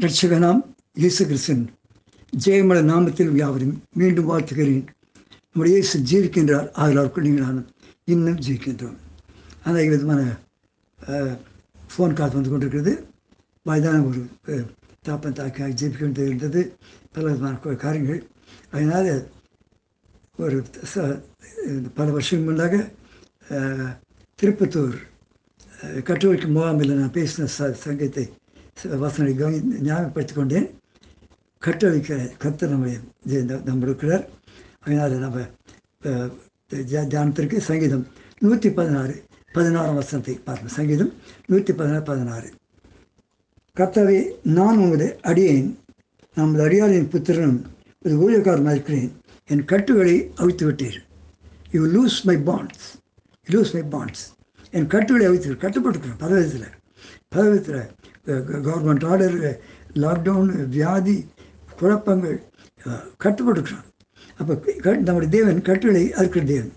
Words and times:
ரட்சகனாம் 0.00 0.74
இயேசு 0.94 1.26
கிறிஸ்தன் 1.26 1.66
ஜெயமல 2.44 2.80
நாமத்தில் 2.82 3.34
யாவரையும் 3.34 3.82
மீண்டும் 3.92 4.30
வாழ்த்துகிறேன். 4.30 4.86
நம்முடைய 5.52 5.78
இயேசு 5.78 5.98
ஜீவிக்கின்றார் 6.00 6.72
ஆதலால் 6.72 7.20
நீங்கள் 7.20 7.64
இன்னும் 8.04 8.36
ஜீவிக்கின்றோம். 8.36 8.96
அந்த 9.64 9.88
விதமான 9.88 10.38
ஃபோன் 11.96 12.12
கால் 12.12 12.32
வந்து 12.32 12.50
கொண்டிருக்கிறது. 12.50 13.06
வயதான 13.62 14.02
ஒரு 14.02 14.28
தாப்பன் 15.04 15.38
தாக்கியாக 15.38 15.76
ஜீவிக்க 15.80 16.00
வேண்டியது 16.00 16.26
இருந்தது 16.26 16.76
பல 17.12 17.26
விதமான 17.26 17.56
காரியங்கள். 17.56 18.26
அதனால் 18.70 19.30
ஒரு 20.36 20.64
ச- 20.94 21.20
பல 21.94 22.10
வருஷம் 22.10 22.42
முன்னாக 22.42 22.90
திருப்பத்தூர் 24.42 24.94
கட்டுரைக்கு 25.82 26.48
முகாமில் 26.48 26.92
நான் 26.92 27.12
பேசின 27.12 27.48
ச 27.58 27.72
சங்கத்தை 27.72 28.28
வசனங்களை 29.02 29.34
கவனி 29.36 29.58
ஞாபகப்படுத்தி 29.88 30.34
கொண்டேன் 30.34 30.66
கற்றளிக்க 31.62 32.18
கர்த்தர் 32.42 32.72
நம்ம 32.72 32.90
நம்ம 33.68 33.86
இருக்கிறார் 33.86 34.24
அதனால் 34.84 35.14
நம்ம 35.24 35.46
தியானத்திற்கு 37.12 37.56
சங்கீதம் 37.68 38.04
நூற்றி 38.44 38.70
பதினாறு 38.78 39.14
பதினாறாம் 39.56 39.98
வசனத்தை 40.00 40.34
பார்ப்போம் 40.46 40.74
சங்கீதம் 40.76 41.12
நூற்றி 41.50 41.72
பதினாறு 41.78 42.04
பதினாறு. 42.10 42.48
கர்த்தாவே 43.76 44.18
நான் 44.58 44.80
உங்களை 44.84 45.08
அடியேன். 45.30 45.70
நமது 46.36 46.62
அடியாளின் 46.66 47.10
புத்திரனும் 47.14 47.60
ஒரு 48.04 48.14
ஊழியக்காரனாக 48.24 48.76
இருக்கிறேன். 48.76 49.10
என் 49.50 49.64
கட்டுகளை 49.72 50.16
அவித்து 50.42 50.64
விட்டீர் 50.68 50.98
you 51.76 51.82
loose 51.96 52.18
my 52.30 52.36
bonds 52.48 52.86
you 53.46 53.52
loose 53.56 53.74
my 53.76 53.84
bonds 53.94 54.24
என் 54.76 54.90
கட்டுகளை 54.94 55.26
அவித்து 55.30 55.56
கட்டுப்பட்டுக்கிறேன். 55.64 56.20
பல 56.24 56.30
விதத்தில் 56.38 56.74
பல 57.34 57.44
விதத்தில் 57.48 57.82
கவர்மெண்ட் 58.26 59.06
ஆர்டர் 59.06 59.36
லாக்டவுன் 59.96 60.68
வியாதி 60.68 61.16
குழப்பங்கள் 61.76 62.36
அஹ், 62.84 63.06
கட்டுப்பட்டுக்கிறான் 63.24 63.86
அப்போ 64.38 64.52
நம்முடைய 65.02 65.30
தேவன் 65.30 65.62
கட்டளை 65.62 66.12
அறுக்கிற 66.12 66.44
தேவன். 66.44 66.72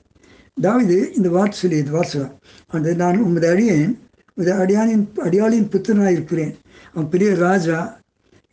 தாவிது 0.58 1.12
இந்த 1.14 1.30
வார்த்தை 1.30 1.58
சொல்லி 1.60 1.78
இந்த 1.78 1.92
வார்த்தை 1.92 2.22
அந்த 2.68 2.94
நான் 2.94 3.22
உமது 3.22 3.48
அடியேன் 3.50 3.94
உமது 4.38 4.52
அடியானின் 4.56 5.06
அடியாளின் 5.24 5.70
புத்திரனாக 5.72 6.12
இருக்கிறேன். 6.12 6.54
அவன் 6.94 7.10
பெரிய 7.10 7.36
ராஜா 7.38 7.78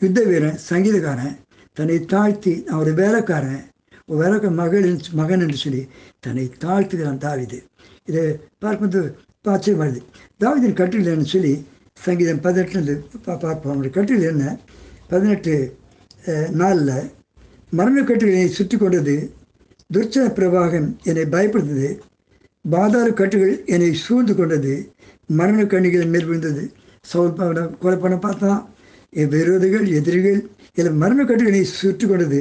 யுத்த 0.03 0.21
வீரன் 0.23 0.59
சங்கீதக்காரன். 0.71 1.35
தன்னை 1.77 1.99
தாழ்த்தி 2.05 2.65
அவருடைய 2.69 2.97
வேலைக்காரன். 3.03 3.63
ஒரு 4.09 4.19
மகள் 4.55 4.87
மகன் 5.15 5.41
என்று 5.41 5.57
சொல்லி 5.57 5.83
தன்னை 6.21 6.45
தாழ்த்துகிறான் 6.65 7.23
தாவிது. 7.25 7.59
இதை 8.09 8.25
பார்க்கும்போது 8.59 9.01
ஆச்சரியம் 9.45 9.83
வருது 9.83 10.01
தாவிதின் 10.41 10.73
கட்டில் 10.73 11.25
சொல்லி 11.27 11.55
சங்கீதம் 11.97 12.43
பதினெட்டுலேருந்து 12.45 12.95
பா 13.27 13.35
பார்ப்போம். 13.45 13.73
அவனுடைய 13.73 13.93
கட்டில் 13.95 14.27
என்ன? 14.33 14.45
பதினெட்டு 15.13 15.55
நாளில் 16.61 16.97
மரண 17.79 17.99
கட்டுகளை 18.09 18.47
சுற்றி 18.59 18.77
கொண்டது 18.77 19.15
துர்ச்சன 19.95 20.25
பிரவாகம் 20.39 20.89
என்னை 21.09 21.25
பயப்படுத்தது. 21.35 21.91
பாதாள 22.65 23.07
கட்டுகள் 23.21 23.55
என்னை 23.75 23.91
சூழ்ந்து 24.05 24.35
கொண்டது 24.39 24.75
மரண 25.39 25.61
கண்ணிகள் 25.73 26.13
மேல் 26.15 26.27
விழுந்தது. 26.29 26.65
சவுல் 27.11 27.37
கொலை 27.83 27.97
பண்ண 28.05 28.17
பார்த்தான் 28.25 28.61
என் 29.21 29.31
விரோதிகள் 29.35 29.87
எதிரிகள் 29.99 30.39
எல்லாம் 30.81 31.01
மரண 31.03 31.21
கட்டுகளை 31.25 31.63
சுற்றி 31.81 32.07
கொண்டது 32.07 32.41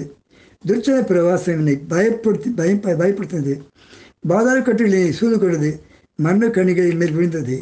துர்ச்சன 0.63 0.97
பிரவாசம் 1.09 1.59
என்னை 1.61 1.75
பயப்படுத்தி 1.93 2.49
பயம் 2.59 2.83
பயப்படுத்தினது 2.85 3.55
பாதாள 4.31 4.57
கட்டுகளை 4.61 5.01
சூழ்ந்து 5.19 5.39
கொண்டது 5.39 5.69
மரண 6.25 6.45
கண்ணிகளின் 6.57 7.01
மேல் 7.01 7.15
விழுந்தது. 7.17 7.57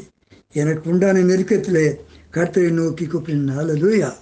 எனக்கு 0.53 0.89
உண்டான 0.89 1.19
நெருக்கத்தில் 1.19 1.95
கர்த்தரை 2.31 2.71
நோக்கி 2.71 3.05
கூப்பிடினால 3.05 3.73
லூயா 3.73 4.13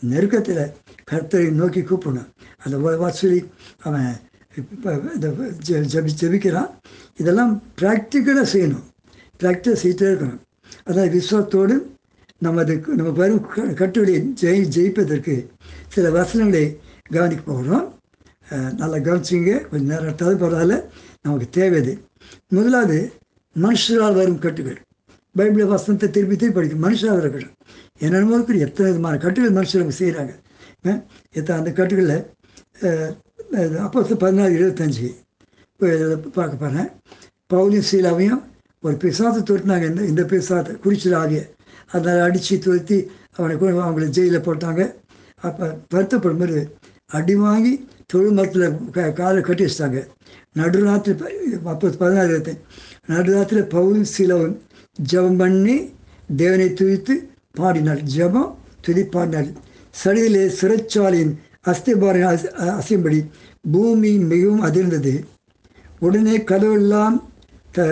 நெருக்கத்தில் 0.00 0.72
கர்த்தரை 1.10 1.50
நோக்கி 1.50 1.80
கூப்பிடணும் 1.80 2.28
அந்த 2.58 2.76
வாசலி 2.76 3.46
அவன் 3.80 4.16
இப்போ 4.56 5.00
இந்த 5.14 5.28
ஜெ- 5.66 5.86
ஜெபி 5.92 6.08
ஜெபிக்கிறான். 6.20 6.70
இதெல்லாம் 7.16 7.62
ப்ராக்டிக்கலாக 7.80 8.46
செய்யணும். 8.52 8.82
ப்ராக்டிஸ் 9.40 9.76
செய்யிட்டே 9.82 10.14
இருக்கணும். 10.14 10.38
அதான் 10.86 11.20
விஸ்வத்தோடு 11.20 11.82
நமது 12.38 12.82
நம்ம 12.86 13.10
வரும் 13.10 13.46
க- 13.46 13.62
கட்டுரையை 13.62 14.32
ஜெயி 14.40 14.68
ஜெயிப்பதற்கு 14.76 15.46
சில 15.88 16.10
வசனங்களை 16.10 16.80
கவனிக்க 17.10 17.52
போகிறோம். 17.52 17.98
நல்லா 18.50 18.96
கவனிச்சிங்க. 18.96 19.68
கொஞ்சம் 19.68 19.86
நேரம் 19.86 20.04
எடுத்தாலும் 20.04 20.40
பரவாயில்ல. 20.40 20.84
நமக்கு 21.22 21.48
தேவை 21.50 21.98
முதலாவது 22.48 23.12
மனுஷரால் 23.62 24.14
வரும் 24.14 24.38
கட்டுகள். 24.38 24.80
பைபிள் 25.38 25.72
வசனத்தை 25.72 26.06
திருப்பி 26.16 26.36
திருப்பி 26.36 26.56
படிக்கும் 26.58 26.84
மனுஷனாக 26.86 27.22
இருக்கட்டும் 27.22 27.56
என்னென்னமோ 28.04 28.36
இருக்கிற 28.36 28.58
எத்தனை 28.66 28.88
விதமான 28.90 29.18
கட்டுகள் 29.24 29.56
மனுஷனுக்கு 29.58 30.00
செய்கிறாங்க. 30.00 30.32
எத்தனை 31.38 31.56
அந்த 31.60 31.70
கட்டுகளில் 31.78 32.16
அப்போ 33.86 34.16
பதினாறு 34.24 34.52
இருபத்தஞ்சி. 34.58 35.08
பார்க்க 36.36 36.62
போகிறேன் 36.62 36.90
பவுலியும் 37.52 37.88
சீலாவையும் 37.90 38.42
ஒரு 38.84 38.94
பிசாத்து 39.02 39.40
துரத்தினாங்க. 39.48 39.86
இந்த 39.90 40.02
இந்த 40.12 40.22
பிசாத்து 40.32 40.72
குடிச்சிட 40.84 41.14
ஆகிய 41.22 41.40
அதனால் 41.94 42.24
அடித்து 42.26 42.56
துரத்தி 42.66 42.98
அவனை 43.36 43.54
அவங்கள 43.86 44.06
ஜெயிலில் 44.18 44.46
போட்டாங்க. 44.48 44.82
அப்போ 45.46 45.64
வருத்தப்படும் 45.94 46.42
போது 46.42 46.60
அடி 47.18 47.34
வாங்கி 47.44 47.72
தொழில் 48.12 48.36
மரத்தில் 48.38 48.66
க 48.94 49.06
காலை 49.18 49.40
கட்டி 49.48 49.64
வச்சிட்டாங்க. 49.64 50.00
நடுராத்திரி 50.58 51.14
அப்போ 51.72 51.86
பதினாறு 52.02 52.30
இருபத்தி 52.32 52.54
நடுராத்திரியில் 53.12 53.72
பவுலும் 53.74 54.10
சீலாவும் 54.14 54.56
ஜெபம் 54.96 55.36
பண்ணி 55.36 55.76
தேவனை 56.36 56.68
துதித்து 56.72 57.14
பாடினாள். 57.52 58.02
ஜெபம் 58.14 58.50
துதி 58.80 59.04
பாடினாள். 59.06 59.48
சடியிலே 59.94 60.44
சிறைச்சாலையின் 60.58 61.34
அஸ்திபாரின் 61.66 62.26
அசையும்படி 62.72 63.18
பூமி 63.64 64.10
மிகவும் 64.24 64.62
அதிர்ந்தது. 64.62 65.14
உடனே 66.00 66.36
கதவெல்லாம் 66.44 67.16
த 67.72 67.86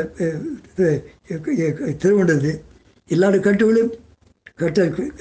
திருவண்டது 2.03 2.51
எல்லா 3.09 3.29
கட்டுகளும் 3.39 3.93
கட்ட 4.59 4.81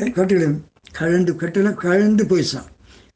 கட்டுகளும் 0.10 0.58
கழண்டு 1.00 1.32
கட்டெல்லாம் 1.42 1.80
கழண்டு 1.84 2.24
போயிடுச்சான் 2.24 2.68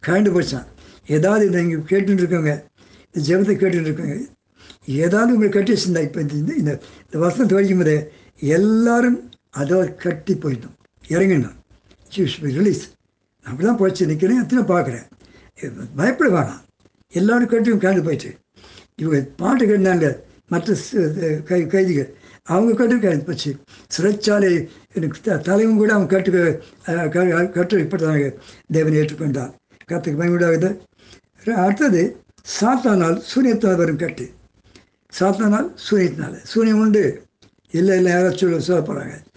கழண்டு 0.03 0.29
போயிடுச்சான் 0.29 0.67
ஏதாவது 1.07 1.43
இதை 1.45 1.59
இங்கே 1.63 1.77
கேட்டுட்டு 1.89 2.21
இருக்கோங்க 2.23 2.53
இந்த 3.07 3.23
ஜெபத்தை 3.27 3.55
கேட்டுட்டு 3.55 3.89
இருக்கோங்க 3.89 4.15
ஏதாவது 4.99 5.33
உங்களுக்கு 5.33 5.57
கட்டி 5.57 5.73
இப்போ 6.01 6.21
இந்த 6.21 6.35
இந்த- 6.35 6.57
இந்த 6.57 6.71
இந்த 7.05 7.17
வசனத்தை 7.17 7.95
எல்லாரும் 8.39 9.29
அதை 9.49 9.95
கட்டி 9.95 10.33
போயிட்டோம். 10.33 10.75
இறங்கிடணும் 11.07 11.55
ரிலீஸ் 12.41 12.89
அப்படி 13.43 13.67
தான் 13.67 13.77
போச்சு 13.77 14.05
நிற்கிறேன் 14.05 14.49
எத்தனை 14.49 14.63
பார்க்குறேன்? 14.63 15.05
பயப்பட 15.95 16.39
வேணாம். 16.39 16.59
எல்லாரும் 17.07 17.47
கட்டியும் 17.47 17.79
கலந்து 17.79 18.03
போயிட்டு. 18.03 18.35
இவங்க 18.95 19.27
பாட்டு 19.37 19.65
கேட்டாங்க 19.65 20.19
மற்ற 20.47 20.75
கை 21.43 21.67
கைதிகள். 21.67 22.13
அவங்க 22.43 22.73
கட்டு 22.73 22.99
கலந்து 22.99 23.23
போச்சு. 23.25 23.55
சிறைச்சாலை 23.97 24.67
எனக்கு 24.93 25.21
த- 25.23 25.37
தலைவன் 25.37 25.75
கூட 25.75 25.93
அவங்க 25.93 26.15
கட்டு 26.15 26.63
க- 26.85 27.45
கட்டு 27.45 27.77
இப்படித்தாங்க 27.77 28.33
தேவனை 28.67 28.99
ஏற்றுக்கொண்டான் 28.99 29.53
கற்றுக்கு 29.85 30.23
பயன்படாகுது 30.23 30.79
அடுத்தது 31.51 32.19
சாத்தானால் 32.61 33.21
சூரியத்தால் 33.35 33.75
வரும் 33.75 33.97
கட்டு. 33.97 34.31
சாத்தானால் 35.19 35.73
சூரியத்தினால் 35.89 36.39
சூரியன் 36.43 36.77
உண்டு. 36.77 37.23
இல்லை 37.75 37.97
இல்லை 37.97 38.11
யாராச்சும் 38.11 38.35
சொல்ல 38.35 38.59
சொல்ல 38.59 38.81
போகிறாங்க 38.81 39.33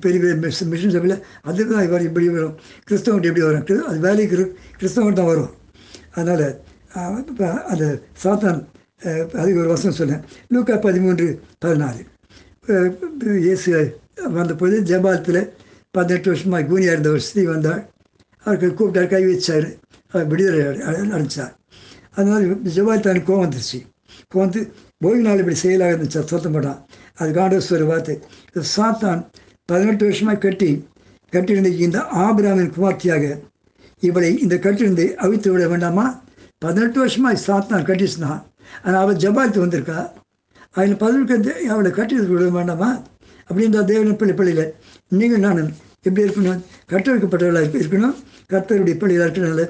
பெரிய 0.00 0.20
பெரிய 0.20 0.34
மிஷ் 0.34 0.64
மிஷின் 0.64 0.92
சபையில் 0.92 1.24
அதுதான் 1.42 1.84
இவர் 1.84 2.02
இப்படி 2.02 2.28
வரும். 2.28 2.54
கிறிஸ்தவன்ட்டு 2.90 3.22
எப்படி 3.22 3.42
வரும். 3.42 3.86
அது 3.86 3.98
வேலைக்கு 3.98 4.36
இரு- 4.36 4.82
கிறிஸ்தவன் 4.82 5.12
தான் 5.12 5.26
வரும். 5.26 5.50
அதனால் 6.10 7.64
அந்த 7.64 8.02
சாத்தான் 8.24 8.64
அதுக்கு 9.14 9.56
ஒரு 9.56 9.68
வசனம் 9.68 9.96
சொன்னேன். 9.96 10.20
லூக்கா 10.48 10.76
பதிமூன்று 10.76 11.40
பதினாறு. 11.58 12.04
இயேசு 13.24 14.00
வந்தபோது 14.28 14.80
ஜபாலத்தில் 14.80 15.50
பதினெட்டு 15.90 16.30
வருஷமாக 16.30 16.66
கூனியாக 16.66 16.92
இருந்த 16.92 17.08
ஒரு 17.08 17.20
ஸ்திரீ 17.20 17.46
வந்தாள். 17.46 17.90
அவருக்கு 18.42 18.86
கூப்பிட்டார் 18.86 19.06
கை 19.06 19.26
வச்சார். 19.26 19.78
அவர் 20.08 20.26
விடுதலை 20.26 20.60
அடைஞ்சார். 20.60 21.52
அதனால் 22.14 22.62
ஜபாலத்தான 22.62 23.22
கோவம் 23.22 23.48
வந்துருச்சு. 23.48 23.86
கோவம் 24.34 24.38
வந்து 24.38 24.72
ஓய்வு 25.04 25.22
நாள் 25.22 25.38
இப்படி 25.38 25.56
செயலாக 25.56 25.92
இருந்துச்சு. 25.92 26.24
சொத்த 26.30 26.50
மாட்டான் 26.50 26.86
அது 27.18 27.30
காண்டோஸ்வர 27.38 27.86
வார்த்தை. 27.90 28.16
சாத்தான் 28.76 29.20
பதினெட்டு 29.70 30.04
வருஷமாக 30.08 30.38
கட்டி 30.44 30.70
கட்டியிருந்த 31.32 31.70
இந்த 31.84 31.98
ஆபிராமின் 32.24 32.72
குமார்த்தியாக 32.76 33.24
இவளை 34.08 34.30
இந்த 34.44 34.54
கட்டிருந்து 34.64 35.04
அவித்து 35.24 35.48
விட 35.52 35.64
வேண்டாமா? 35.72 36.06
பதினெட்டு 36.64 36.98
வருஷமாக 37.02 37.40
சாத்தான் 37.46 37.86
கட்டிச்சுனான் 37.88 38.42
ஆனால் 38.84 39.00
அவள் 39.02 39.20
ஜபாத்து 39.24 39.58
வந்திருக்கா? 39.64 40.00
அதில் 40.78 41.00
பதினெட்டு 41.02 41.52
அவளை 41.72 41.90
கட்டி 41.98 42.14
விட 42.32 42.48
வேண்டாமா? 42.58 42.90
அப்படின்ற 43.48 43.82
தேவனின் 43.90 44.18
பிள்ளை 44.20 44.34
பிள்ளையில். 44.38 44.72
நீங்கள் 45.18 45.44
நானும் 45.46 45.70
எப்படி 46.06 46.24
இருக்கணும்? 46.26 46.60
கட்டளிக்கப்பட்டவர்களாக 46.92 47.82
இருக்கணும்? 47.84 48.16
கர்த்தருடைய 48.52 48.96
பிள்ளைகளாக 49.00 49.28
இருக்கனால 49.28 49.62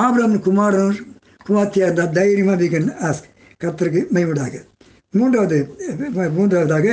ஆபிராமின் 0.00 0.44
குமாரன் 0.46 1.00
குமார்த்தியாக 1.46 1.88
இருந்தால் 1.88 2.14
தைரியமாக 2.18 2.58
வீக்கன் 2.62 2.94
ஆஸ்க் 3.08 3.28
கர்த்தருக்கு 3.64 4.00
மைவிடாக 4.14 4.54
மூன்றாவது 5.18 5.58
மூன்றாவதாக 6.38 6.86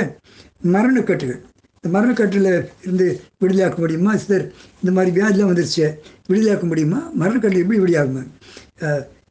மரணக்கட்டுகள். 0.76 1.42
இந்த 1.78 1.90
மரணக்கட்டில் 1.96 2.50
இருந்து 2.82 3.08
விடுதலையாக்க 3.42 3.78
முடியுமா? 3.84 4.12
சிலர் 4.24 4.46
இந்த 4.82 4.92
மாதிரி 4.98 5.12
வியாதிலாம் 5.18 5.52
வந்துருச்சு. 5.52 5.88
விடுதலையாக்க 6.30 6.66
முடியுமா? 6.72 7.00
மரணக்கட்டில் 7.22 7.64
எப்படி 7.64 7.80
விடியாகுமா 7.84 8.24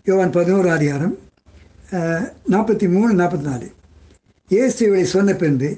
யோவான் 0.09 0.35
பதினோரு 0.37 0.69
அதிகாரம் 0.77 1.15
நாற்பத்தி 2.53 2.87
மூணு 2.97 3.13
நாற்பத்தி 3.21 3.47
நாலு 3.51 3.69
இயேசு 4.49 4.79
இவளை 4.87 5.05
சொன்ன 5.15 5.35
பின்பு 5.43 5.71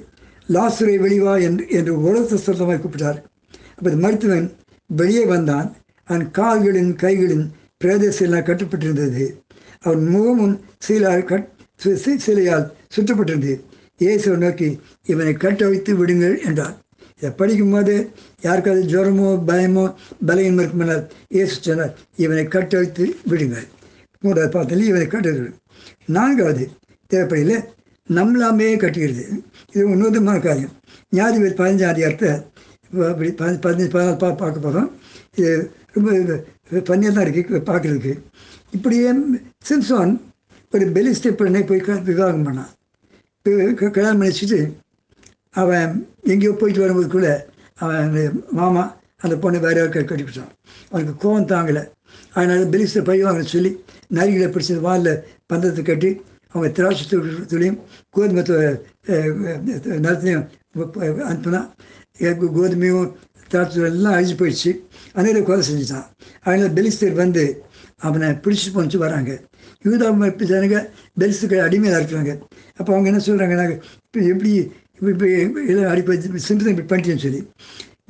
லாசுரை 0.55 0.95
வெளிவா 1.05 1.33
என்று 1.47 1.63
என்று 1.77 1.93
உலகத்தை 2.07 2.37
சொந்தமாக 2.37 2.79
கூப்பிட்டார். 2.83 3.19
அப்போது 3.77 3.97
மருத்துவன் 4.03 4.47
வெளியே 4.99 5.23
வந்தான். 5.33 5.67
அவன் 6.07 6.25
கால்களின் 6.39 6.93
கைகளின் 7.03 7.45
பிரதேசெல்லாம் 7.83 8.47
கட்டப்பட்டிருந்தது. 8.49 9.25
அவன் 9.85 10.03
முகமும் 10.13 10.55
சீலால் 10.85 11.29
கட் 11.31 11.47
சிலையால் 12.25 12.65
சுற்றப்பட்டிருந்தது. 12.95 13.55
இயேசுவை 14.03 14.37
நோக்கி 14.43 14.69
இவனை 15.11 15.33
கட்ட 15.43 15.61
வைத்து 15.71 15.91
விடுங்கள் 15.99 16.35
என்றார். 16.47 16.75
இதை 17.17 17.29
படிக்கும்போது 17.39 17.93
யாருக்காவது 18.45 18.81
ஜுரமோ 18.93 19.29
பயமோ 19.49 19.85
பலையின் 20.27 20.59
இருக்குமென்றால் 20.61 21.05
இயேசு 21.35 21.55
சொன்னார் 21.67 21.93
இவனை 22.23 22.45
கட்ட 22.55 22.73
வைத்து 22.81 23.05
விடுங்கள். 23.31 23.67
மூன்றாவது 24.23 24.51
பார்த்தாலே 24.55 24.89
இவனை 24.91 25.07
கட்ட 25.13 25.27
விடுங்கள். 25.29 25.57
நான்காவது 26.17 26.65
தேவைப்படையில் 27.11 27.57
நம்மளாமே 28.09 28.67
கட்டுகிறது. 28.83 29.25
இது 29.73 29.83
உன்னதமான 29.93 30.37
காரியம். 30.47 30.73
ஞாதிபதி 31.17 31.53
பதினஞ்சாம் 31.61 31.93
அதிகாரத்தை 31.93 32.31
இப்ப 32.87 33.05
அப்படி 33.11 33.29
பதினஞ்சு 33.39 33.61
பதினஞ்சு 33.65 33.93
பதினாலு 33.93 34.19
பா 34.23 34.29
பார்க்க 34.41 34.65
போகிறோம் 34.65 34.89
இது 35.39 35.51
ரொம்ப 35.95 36.81
பண்ணியாக 36.89 37.13
தான் 37.15 37.25
இருக்குது 37.25 37.61
பார்க்குறதுக்கு. 37.69 38.13
இப்படியே 38.75 39.07
சிம்சான் 39.69 40.13
ஒரு 40.73 40.85
பெலிஸ்டே 40.95 41.31
பெண்ணை 41.39 41.61
போய் 41.69 41.81
விவாகம் 42.09 42.45
பண்ணான். 42.47 42.71
கல்யாணம் 43.45 44.19
பண்ணி 44.19 44.31
வச்சுட்டு 44.31 44.59
அவன் 45.61 45.89
எங்கேயோ 46.31 46.51
போயிட்டு 46.59 46.83
வரும்போது 46.83 47.07
கூட 47.15 47.27
அவன் 47.81 48.03
அந்த 48.03 48.19
மாமா 48.59 48.83
அந்த 49.23 49.35
பொண்ணை 49.41 49.59
வேற 49.65 49.75
யாருக்கு 49.79 50.03
கட்டிவிட்டான் 50.11 50.53
அவனுக்கு 50.91 51.13
கோவம் 51.23 51.49
தாங்கலை. 51.51 51.83
அதனால் 52.35 52.71
பெலிஸில் 52.73 53.07
பை 53.09 53.17
வாங்க 53.25 53.43
சொல்லி 53.53 53.71
நரிகளை 54.17 54.47
பிடிச்சது 54.53 54.79
வாலில் 54.87 55.11
பந்தத்தை 55.51 55.83
கட்டி 55.83 56.11
அவங்க 56.51 56.69
திராட்சை 56.77 57.05
தூள் 57.09 57.29
துளியும் 57.51 57.79
கோதுமை 58.15 58.43
நிலத்தையும் 60.03 60.45
அனுப்புனா 61.29 61.61
கோதுமையும் 62.57 63.11
திராட்சை 63.51 63.83
எல்லாம் 63.91 64.15
அழிஞ்சு 64.17 64.35
போயிடுச்சு. 64.41 64.71
அதனால 65.15 65.43
கொலை 65.49 65.63
செஞ்சுட்டான். 65.69 66.07
அதனால் 66.45 66.75
பெலிஸ்தர் 66.77 67.21
வந்து 67.23 67.43
அவனை 68.07 68.29
பிடிச்சி 68.43 68.69
போச்சு 68.75 68.97
வராங்க. 69.05 69.31
யூதா 69.85 70.07
இப்போ 70.31 70.45
ஜனங்க 70.51 70.77
பெல்ஸுக்கு 71.21 71.57
அடிமையாக 71.67 71.99
இருக்கிறாங்க 72.01 72.31
அப்போ 72.79 72.89
அவங்க 72.93 73.07
என்ன 73.11 73.21
சொல்கிறாங்க 73.27 73.55
நாங்கள் 73.61 73.79
இப்போ 74.05 74.19
எப்படி 74.33 74.51
இப்படி 74.97 75.13
இப்போ 75.47 75.61
எல்லாம் 75.71 75.91
அடிப்பை 75.93 76.17
சிம்பிள் 76.47 76.71
இப்படி 76.73 76.87
பண்ணிட்டேன்னு 76.91 77.25
சொல்லி. 77.27 77.41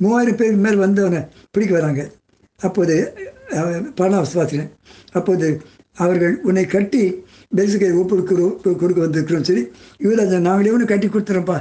மூவாயிரம் 0.02 0.38
பேருக்கு 0.40 0.64
மேல் 0.66 0.82
வந்து 0.84 1.00
அவனை 1.04 1.20
பிடிக்க 1.54 1.72
வராங்க. 1.78 2.02
அப்போது 2.60 2.96
பணம் 3.98 4.26
பார்த்தீங்க 4.34 4.66
அப்போது 5.18 5.48
அவர்கள் 6.04 6.34
உன்னை 6.48 6.62
கட்டி 6.74 7.02
பெல்ஸுக்கு 7.56 7.88
ஒப்புடுக்கிறோம் 8.00 8.54
கொடுக்க 8.82 8.98
வந்திருக்கிறோம் 9.04 9.46
சரி 9.48 9.62
யூதா 10.04 10.24
நாங்களே 10.46 10.72
ஒன்று 10.76 10.92
கட்டி 10.92 11.08
கொடுத்துறோம்ப்பா. 11.08 11.58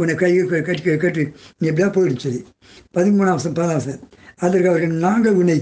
உன்னை 0.00 0.14
கை 0.22 0.30
கட்டி 0.68 0.96
கட்டி 1.04 1.22
நீ 1.58 1.64
எப்படியா 1.70 1.88
போயிடும் 1.96 2.24
சரி 2.24 2.40
பதிமூணாம் 2.96 3.36
வருஷம் 3.36 3.56
பதினாம் 3.58 3.78
வருஷம் 3.78 4.02
அதற்கு 4.46 4.70
அவர்கள் 4.72 4.92
நாங்கள் 5.06 5.38
உன்னை 5.40 5.56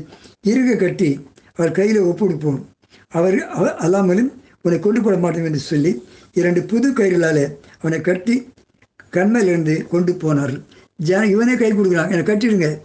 இருக 0.51 0.75
கட்டி 0.85 1.11
அவர் 1.59 1.73
கையில் 1.73 2.03
ஒப்புடுப்போம். 2.03 2.65
அவர் 3.09 3.35
அல்லாமலும் 3.79 4.33
உன்னை 4.63 4.81
கொண்டு 4.81 5.03
போட 5.03 5.17
மாட்டோம் 5.17 5.45
என்று 5.45 5.59
சொல்லி 5.59 6.03
இரண்டு 6.33 6.63
புது 6.63 6.91
கயிறுகளால் 6.91 7.57
அவனை 7.79 8.01
கட்டி 8.01 8.49
கண்மையிலிருந்து 9.11 9.87
கொண்டு 9.87 10.15
போனார்கள். 10.15 10.61
ஜன 10.97 11.27
இவனே 11.27 11.55
கை 11.55 11.73
கொடுக்குறான். 11.73 12.11
என்னை 12.11 12.19
கட்டிடுங்க. 12.19 12.79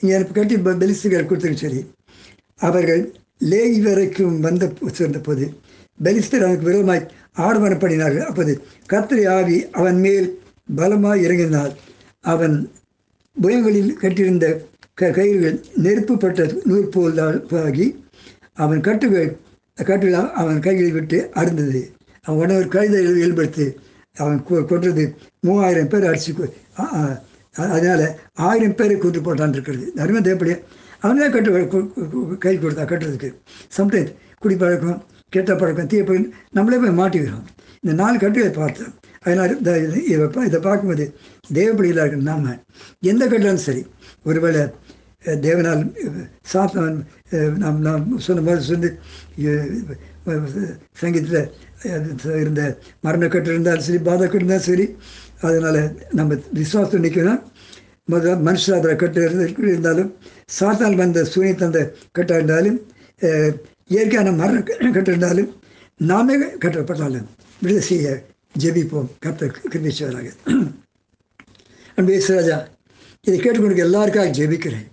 நீங்கள் 0.00 0.18
எனக்கு 0.18 0.32
கட்டி 0.32 0.56
பெ- 0.56 0.58
பெலிஸ்துகள் 0.58 1.26
கொடுத்துருங்க 1.26 1.54
சரி. 1.54 1.90
அவர்கள் 2.56 3.14
லேகி 3.40 3.80
வரைக்கும் 3.80 4.40
வந்த 4.40 4.72
சேர்ந்தபோது 4.92 5.54
பெலிஸ்தர் 6.02 6.40
அவனுக்கு 6.40 6.64
விரோதமாய் 6.64 7.10
ஆர்வனம் 7.32 7.78
பண்ணினார்கள். 7.78 8.24
அப்போது 8.24 8.62
கத்திரி 8.92 9.28
ஆவி 9.28 9.70
அவன் 9.70 10.00
மேல் 10.00 10.40
பலமாக 10.74 11.18
இறங்கினால் 11.18 11.72
அவன் 12.20 12.70
புயங்களில் 13.40 13.92
கட்டியிருந்த 13.92 14.64
க 15.00 15.08
கயிறுகள் 15.08 15.58
நெருப்புப்பட்ட 15.82 16.40
நூல் 16.64 16.88
போல் 16.88 17.20
ஆகி 17.64 17.86
அவன் 18.54 18.80
கட்டுகள் 18.80 19.30
கட்டுகள் 19.74 20.30
அவன் 20.32 20.60
கைகளை 20.60 20.90
விட்டு 20.90 21.18
அருந்தது. 21.32 21.80
அவன் 22.22 22.40
உடனே 22.40 22.58
ஒரு 22.58 22.68
கழுதை 22.68 23.00
இயல்படுத்தி 23.06 23.66
அவன் 24.14 24.44
கொ- 24.50 24.64
கொன்றது. 24.64 25.04
மூவாயிரம் 25.40 25.88
பேர் 25.88 26.02
அடிச்சு 26.02 26.52
அதனால் 26.74 27.18
அதனால 27.52 28.18
ஆயிரம் 28.34 28.74
பேரை 28.74 28.98
கொண்டு 28.98 29.20
போட்டான் 29.20 29.52
இருக்கிறது. 29.52 29.92
அருமை 29.96 30.20
தேப்படியே 30.22 30.56
அவனே 31.00 31.28
கட்டு 31.30 31.50
கை 32.38 32.58
கொடுத்தா 32.58 32.84
கட்டுறதுக்கு. 32.84 33.30
சம்டைம்ஸ் 33.76 34.14
குடிப்பழக்கம் 34.38 35.02
கெட்ட 35.28 35.54
பழக்கம் 35.56 35.86
தீய 35.86 36.04
பழக்கம் 36.04 36.32
நம்மளே 36.50 36.76
போய் 36.76 36.98
மாட்டிக்கிறோம் 36.98 37.46
இந்த 37.80 38.02
நாலு 38.02 38.18
கட்டுகளை 38.18 38.50
பார்த்தோம் 38.50 38.92
அதனால் 39.20 39.56
இந்த 39.56 39.72
இதை 40.44 40.60
பார்க்கும்போது 40.60 41.04
தேவப்படிகளாக 41.54 42.06
இருக்கிற 42.06 42.22
நாம் 42.22 42.62
எந்த 43.00 43.26
கட்டிலும் 43.26 43.64
சரி. 43.66 43.82
ஒருவேளை 44.24 44.60
தேவனால் 45.24 45.82
சாத்தான் 46.52 46.96
நாம் 47.58 47.80
நாம் 47.80 48.18
சொன்ன 48.18 48.40
மாதிரி 48.40 48.64
சொல்லி 48.64 48.90
சங்கீதத்தில் 50.92 51.50
இருந்த 52.40 52.62
மரணக்கட்டு 53.04 53.46
இருந்தாலும் 53.46 53.82
சரி 53.82 53.98
பாதக்கட்டு 53.98 54.34
இருந்தாலும் 54.34 54.62
சரி 54.62 54.86
அதனால் 55.40 55.80
நம்ம 56.10 56.36
விசுவாசம் 56.52 57.04
நிற்கணும் 57.04 57.42
முதல் 58.08 58.42
மனுஷாதார 58.42 58.96
கட்டு 58.96 59.20
இருந்து- 59.24 59.68
இருந்தாலும் 59.68 60.10
சாத்தான் 60.60 60.94
வந்த 60.94 61.24
சூனிய 61.24 61.54
தந்த 61.54 61.80
கட்டாக 62.18 62.34
இருந்தாலும் 62.34 62.78
இயற்கையான 63.88 64.32
மரண 64.32 64.58
கட்டு 64.62 65.10
இருந்தாலும் 65.10 65.50
நாமே 66.00 66.34
கட்டப்பட்டாலும் 66.64 67.28
விடுதலை 67.62 67.82
செய்ய 67.82 68.08
ஜெபிப்போம். 68.54 69.08
கத்த 69.24 69.42
கிருமிச்சவராக 69.72 70.28
அன்பு 71.98 72.20
ராஜா 72.28 72.56
இதை 73.24 73.38
கேட்டுக்கொண்டு 73.38 73.84
எல்லாருக்காக 73.86 74.30
ஜெபிக்கிறேன். 74.38 74.86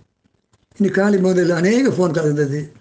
இன்னைக்கு 0.78 1.02
காலை 1.02 1.18
முதல்ல 1.18 1.48
அநேக 1.48 1.88
ஃபோன் 1.88 2.12
கால் 2.12 2.24
இருந்தது. 2.24 2.72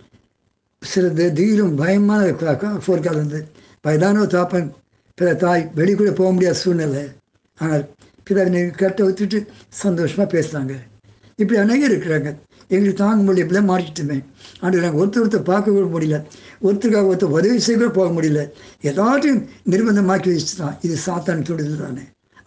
சில 0.79 1.07
தி- 1.07 1.33
திகிலும் 1.33 1.77
பயமான 1.77 2.35
க- 2.35 2.51
ஃபோன் 2.51 3.03
கால் 3.03 3.13
இருந்தது. 3.13 3.47
வயதானோ 3.81 4.23
தாப்பன் 4.23 4.71
பிற 5.15 5.33
தாய் 5.33 5.71
வெளிக்கூட 5.75 6.11
போக 6.11 6.31
முடியாத 6.31 6.57
சூழ்நிலை. 6.57 7.07
ஆனால் 7.57 7.89
பிதாவினை 8.29 8.69
கட்ட 8.69 9.07
ஒத்துட்டு 9.07 9.47
சந்தோஷமாக 9.69 10.39
பேசுகிறாங்க 10.39 10.75
இப்படி 11.35 11.59
அநேக 11.59 11.87
இருக்கிறாங்க. 11.87 12.35
எங்களுக்கு 12.67 12.93
தாங்க 12.93 13.33
முடியல 13.33 13.35
இப்படிலாம் 13.35 13.77
மாறிட்டுமே. 13.77 14.23
ஆனால் 14.59 14.79
நாங்கள் 14.79 15.07
ஒருத்தர் 15.07 15.27
ஒருத்தர் 15.27 15.43
பார்க்க 15.43 15.71
கூட 15.71 15.99
முடியல. 15.99 16.23
ஒருத்தருக்காக 16.63 17.07
ஒருத்தர் 17.07 17.23
உதவி 17.23 17.59
செய்ய 17.59 17.87
கூட 17.87 17.93
போக 17.93 18.21
முடியல. 18.21 18.49
எல்லாத்தையும் 18.85 19.47
நிர்பந்தமாக்கி 19.69 20.39
வச்சுட்டான் 20.39 20.77
இது 20.81 20.97
சாத்தான் 21.05 21.41
தொடுதல் 21.41 21.79
தானே. 21.79 22.01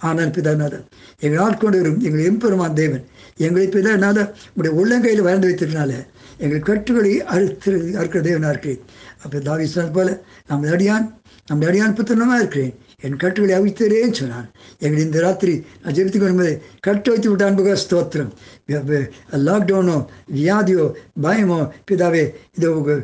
ஆனால் 0.09 0.35
பிதாநாதர் 0.37 0.85
எங்கள் 1.25 1.43
ஆட்கொண்டு 1.45 1.79
வரும் 1.81 2.01
எங்கள் 2.07 2.27
எம்பெருமான் 2.31 2.79
தேவன். 2.81 3.05
எங்களை 3.47 3.67
பிதாநாத 3.75 4.19
உடைய 4.59 4.73
உள்ளங்கையில் 4.81 5.27
வளர்ந்து 5.27 5.49
வைத்ததுனால 5.49 5.93
எங்கள் 6.45 6.67
கட்டுகளை 6.69 7.13
அறுத்து 7.35 7.73
அறுக்கிற 8.01 8.21
தேவனாக 8.29 8.53
இருக்கிறேன் 8.55 8.85
அப்போ 9.25 9.39
தாவி 9.49 9.67
சொன்னது 9.67 9.95
போல 9.97 10.11
நம்ம 10.51 10.69
அடியான் 10.77 11.07
நம்ம 11.51 11.67
அடியான் 11.71 11.97
புத்தனமாக 11.99 12.41
இருக்கிறேன். 12.43 12.75
என் 13.07 13.21
கட்டுகளை 13.23 13.53
அவித்தரேன்னு 13.59 14.19
சொன்னான். 14.21 14.49
எங்கள் 14.85 15.05
இந்த 15.05 15.19
ராத்திரி 15.25 15.55
நான் 15.83 15.95
ஜெபித்துக் 15.97 16.23
கொள்ளும்போது 16.23 16.53
கட்டு 16.87 17.11
வைத்து 17.11 17.29
விட்டான் 17.31 17.59
புகா 17.59 17.75
ஸ்தோத்திரம். 17.85 18.33
லாக்டவுனோ 19.41 19.97
வியாதியோ 20.35 20.85
பயமோ 21.23 21.59
பிதாவே 21.89 22.25
இதோ 22.57 22.69
உங்க- 22.75 23.01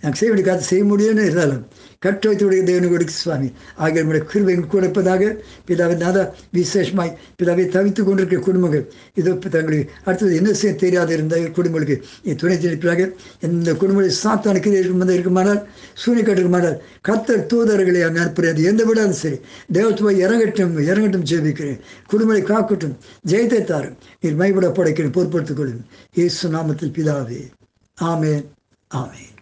நாங்கள் 0.00 0.18
செய்ய 0.18 0.30
வேண்டிய 0.30 0.46
காத்து 0.46 0.64
செய்ய 0.64 0.84
முடியும்னு 0.84 1.24
இருந்தாலும் 1.24 1.62
கட்டு 2.02 2.26
வைத்து 2.28 2.44
தேவனுக்கு 2.66 2.92
கொடுக்கு 2.92 3.14
சுவாமி 3.14 3.48
ஆகிய 3.78 4.00
நம்முடைய 4.00 4.22
கிருபை 4.28 4.54
கொடுப்பதாக 4.70 5.22
பிதாவை 5.66 5.96
நாதா 5.98 6.22
விசேஷமாய் 6.54 7.10
பிதாவை 7.38 7.64
தவித்து 7.74 8.02
கொண்டிருக்கிற 8.02 8.40
குடும்பங்கள் 8.46 8.84
இதோ 9.16 9.32
தங்களுக்கு 9.48 9.78
அடுத்தது 10.04 10.32
என்ன 10.38 10.52
செய்ய 10.54 10.72
தெரியாத 10.78 11.12
இருந்த 11.12 11.28
குடும்பங்களுக்கு 11.52 11.96
நீ 12.24 12.34
துணை 12.34 12.56
தெரிவிப்பாக 12.58 13.06
இந்த 13.48 13.74
குடும்பங்கள் 13.74 14.16
சாத்தானுக்கு 14.20 14.72
இருக்கும் 14.76 15.14
இருக்குமானால் 15.16 15.60
சூனியக்காட்டு 16.02 16.38
இருக்குமானால் 16.38 16.78
கத்தர் 17.08 17.46
தூதர்களை 17.50 18.02
அங்கே 18.06 18.22
அனுப்புறது 18.22 18.38
எந்த 18.70 18.82
விடாதும் 18.84 19.20
சரி 19.20 19.38
தேவத்துவ 19.72 20.14
இறங்கட்டும் 20.22 20.58
இறங்கட்டும் 20.86 21.26
ஜெபிக்கிறேன் 21.30 21.78
குடும்பங்களை 22.10 22.42
காக்கட்டும் 22.46 22.96
ஜெயத்தை 23.26 23.60
தாரும் 23.66 23.94
நீர் 24.22 24.40
விட 24.52 24.68
படைக்கிறேன் 24.68 25.12
பொறுப்படுத்திக் 25.12 25.56
கொள்ளும் 25.56 25.84
இயேசு 26.14 26.52
நாமத்தில் 26.52 26.92
பிதாவே. 26.96 27.50
ஆமென். 27.94 28.48
ஆமென். 28.88 29.38